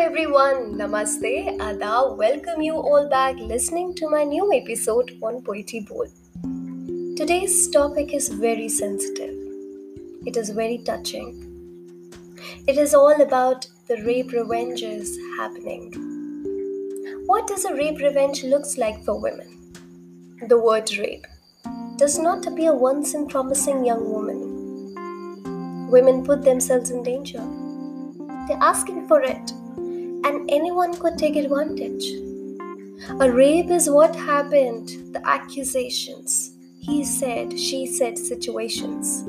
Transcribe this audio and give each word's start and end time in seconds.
everyone, 0.00 0.76
Namaste, 0.78 1.60
Ada. 1.60 2.14
Welcome 2.14 2.62
you 2.62 2.76
all 2.76 3.06
back 3.06 3.36
listening 3.36 3.94
to 3.96 4.08
my 4.08 4.24
new 4.24 4.50
episode 4.50 5.18
on 5.22 5.42
Poetry 5.42 5.80
Bowl. 5.80 6.06
Today's 7.18 7.68
topic 7.68 8.14
is 8.14 8.30
very 8.30 8.70
sensitive. 8.70 9.34
It 10.24 10.38
is 10.38 10.48
very 10.48 10.78
touching. 10.78 11.28
It 12.66 12.78
is 12.78 12.94
all 12.94 13.20
about 13.20 13.66
the 13.88 14.02
rape 14.04 14.32
revenges 14.32 15.18
happening. 15.36 15.92
What 17.26 17.46
does 17.46 17.66
a 17.66 17.74
rape 17.74 17.98
revenge 17.98 18.44
looks 18.44 18.78
like 18.78 19.04
for 19.04 19.20
women? 19.20 19.74
The 20.48 20.58
word 20.58 20.96
rape 20.96 21.26
does 21.96 22.18
not 22.18 22.46
appear 22.46 22.74
once 22.74 23.12
in 23.12 23.28
promising 23.28 23.84
young 23.84 24.14
women. 24.14 25.90
Women 25.90 26.24
put 26.24 26.42
themselves 26.42 26.88
in 26.88 27.02
danger 27.02 27.46
they're 28.48 28.58
asking 28.60 29.06
for 29.06 29.20
it, 29.20 29.50
and 30.24 30.50
anyone 30.50 30.94
could 30.98 31.18
take 31.18 31.36
advantage. 31.36 32.04
A 33.20 33.30
rape 33.30 33.70
is 33.70 33.88
what 33.88 34.16
happened, 34.16 34.88
the 35.12 35.20
accusations, 35.24 36.56
he 36.80 37.04
said, 37.04 37.58
she 37.58 37.86
said 37.86 38.18
situations. 38.18 39.22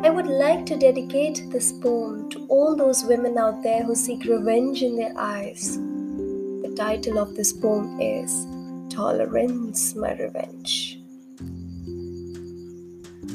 I 0.00 0.10
would 0.10 0.26
like 0.26 0.64
to 0.66 0.76
dedicate 0.76 1.50
this 1.50 1.72
poem 1.72 2.30
to 2.30 2.46
all 2.46 2.76
those 2.76 3.04
women 3.04 3.36
out 3.36 3.62
there 3.62 3.82
who 3.82 3.94
seek 3.94 4.24
revenge 4.24 4.82
in 4.82 4.96
their 4.96 5.12
eyes. 5.16 5.76
The 5.76 6.74
title 6.76 7.18
of 7.18 7.34
this 7.34 7.52
poem 7.52 8.00
is 8.00 8.46
Tolerance 8.94 9.94
My 9.94 10.12
Revenge. 10.14 11.00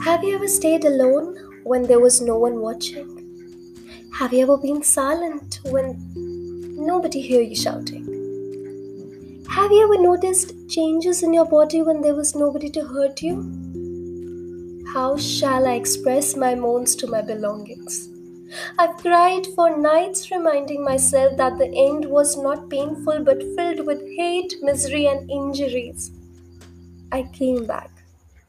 Have 0.06 0.24
you 0.24 0.36
ever 0.36 0.48
stayed 0.48 0.86
alone 0.86 1.36
when 1.64 1.84
there 1.84 2.00
was 2.00 2.22
no 2.22 2.38
one 2.38 2.62
watching? 2.62 3.19
Have 4.20 4.34
you 4.34 4.42
ever 4.42 4.58
been 4.58 4.84
silent 4.84 5.62
when 5.64 5.96
nobody 6.76 7.22
hear 7.22 7.40
you 7.42 7.56
shouting? 7.56 8.04
Have 9.50 9.72
you 9.72 9.82
ever 9.82 9.98
noticed 9.98 10.52
changes 10.68 11.24
in 11.24 11.34
your 11.34 11.46
body 11.46 11.82
when 11.82 12.02
there 12.02 12.16
was 12.16 12.36
nobody 12.36 12.70
to 12.72 12.84
hurt 12.84 13.22
you? 13.22 14.84
How 14.94 15.16
shall 15.16 15.66
I 15.66 15.76
express 15.76 16.36
my 16.36 16.54
moans 16.54 16.98
to 16.98 17.08
my 17.08 17.22
belongings? 17.22 18.10
I've 18.78 18.98
cried 18.98 19.48
for 19.56 19.78
nights 19.78 20.30
reminding 20.32 20.84
myself 20.84 21.38
that 21.38 21.58
the 21.58 21.72
end 21.74 22.04
was 22.04 22.36
not 22.36 22.70
painful 22.70 23.24
but 23.24 23.42
filled 23.56 23.88
with 23.88 24.02
hate, 24.18 24.54
misery, 24.62 25.08
and 25.08 25.32
injuries. 25.32 26.12
I 27.10 27.24
came 27.32 27.66
back. 27.66 27.99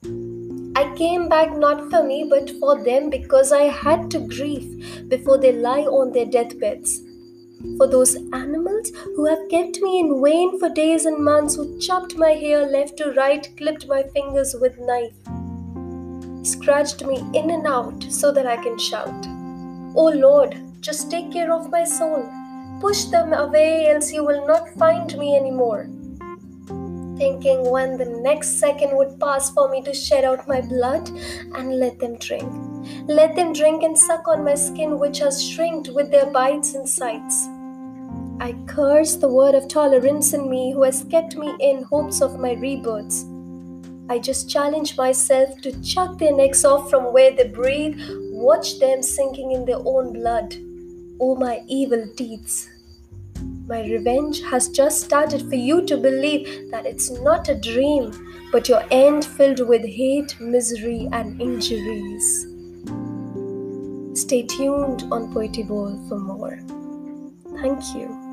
I 0.03 0.95
came 0.97 1.29
back 1.29 1.55
not 1.55 1.91
for 1.91 2.03
me 2.03 2.27
but 2.29 2.51
for 2.59 2.83
them 2.83 3.11
because 3.11 3.53
I 3.53 3.65
had 3.65 4.11
to 4.13 4.21
grieve 4.21 5.09
before 5.09 5.37
they 5.37 5.53
lie 5.53 5.83
on 5.83 6.13
their 6.13 6.25
deathbeds. 6.25 7.03
For 7.77 7.87
those 7.87 8.17
animals 8.33 8.91
who 9.15 9.27
have 9.27 9.51
kept 9.51 9.79
me 9.83 10.01
in 10.01 10.23
vain 10.25 10.59
for 10.59 10.71
days 10.71 11.05
and 11.05 11.23
months, 11.23 11.57
who 11.57 11.79
chopped 11.79 12.17
my 12.17 12.31
hair 12.31 12.67
left 12.67 12.97
to 12.97 13.13
right, 13.13 13.47
clipped 13.59 13.87
my 13.89 14.03
fingers 14.15 14.57
with 14.59 14.79
knife, 14.79 15.13
scratched 16.47 17.05
me 17.05 17.19
in 17.35 17.51
and 17.51 17.67
out 17.67 18.03
so 18.05 18.33
that 18.33 18.47
I 18.47 18.57
can 18.57 18.79
shout. 18.79 19.27
Oh 19.95 20.11
Lord, 20.15 20.57
just 20.81 21.11
take 21.11 21.31
care 21.31 21.53
of 21.53 21.71
my 21.71 21.85
soul. 21.85 22.27
Push 22.81 23.05
them 23.07 23.35
away, 23.35 23.91
else 23.91 24.11
you 24.11 24.25
will 24.25 24.47
not 24.47 24.71
find 24.79 25.15
me 25.19 25.37
anymore 25.37 25.91
thinking 27.21 27.71
when 27.71 27.99
the 27.99 28.07
next 28.07 28.59
second 28.59 28.97
would 28.97 29.21
pass 29.21 29.51
for 29.51 29.69
me 29.69 29.83
to 29.83 29.93
shed 29.93 30.25
out 30.25 30.49
my 30.49 30.63
blood 30.63 31.07
and 31.55 31.79
let 31.79 31.99
them 31.99 32.17
drink. 32.17 32.51
Let 33.07 33.37
them 33.37 33.53
drink 33.53 33.83
and 33.83 33.97
suck 33.97 34.27
on 34.27 34.43
my 34.43 34.55
skin, 34.55 34.99
which 34.99 35.19
has 35.19 35.47
shrinked 35.47 35.91
with 35.91 36.11
their 36.11 36.25
bites 36.25 36.75
and 36.75 36.89
sights. 36.89 37.47
I 38.41 38.55
curse 38.67 39.17
the 39.17 39.29
word 39.29 39.55
of 39.55 39.69
tolerance 39.69 40.33
in 40.33 40.49
me 40.49 40.73
who 40.73 40.83
has 40.85 41.05
kept 41.11 41.37
me 41.37 41.55
in 41.61 41.83
hopes 41.83 42.23
of 42.23 42.39
my 42.39 42.53
rebirths. 42.53 43.27
I 44.09 44.19
just 44.19 44.49
challenge 44.49 44.97
myself 44.97 45.61
to 45.61 45.79
chuck 45.83 46.19
their 46.19 46.35
necks 46.35 46.65
off 46.65 46.89
from 46.89 47.13
where 47.13 47.37
they 47.37 47.49
breathe, 47.49 48.01
watch 48.33 48.79
them 48.79 49.03
sinking 49.03 49.53
in 49.53 49.67
their 49.67 49.83
own 49.85 50.15
blood. 50.15 50.57
Oh, 51.21 51.37
my 51.37 51.63
evil 51.69 52.07
deeds. 52.17 52.71
My 53.71 53.83
revenge 53.83 54.43
has 54.51 54.69
just 54.69 55.01
started 55.01 55.49
for 55.49 55.55
you 55.55 55.87
to 55.87 55.97
believe 55.97 56.73
that 56.73 56.87
it's 56.87 57.09
not 57.09 57.49
a 57.49 57.55
dream, 57.55 58.11
but 58.51 58.69
your 58.69 58.83
end 58.91 59.25
filled 59.25 59.61
with 59.69 59.85
hate, 59.85 60.35
misery, 60.41 61.09
and 61.13 61.41
injuries. 61.41 62.49
Stay 64.21 64.43
tuned 64.43 65.05
on 65.13 65.33
Poetry 65.33 65.63
Bowl 65.63 66.05
for 66.09 66.19
more. 66.19 66.59
Thank 67.63 67.95
you. 67.95 68.30